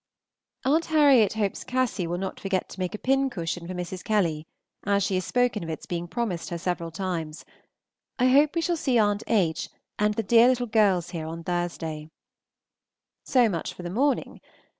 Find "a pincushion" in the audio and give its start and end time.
2.95-3.67